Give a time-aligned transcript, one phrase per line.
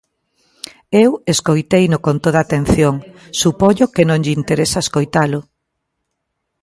[1.03, 2.95] Eu escoiteino con toda atención,
[3.41, 5.39] supoño que non lle interesa escoitalo.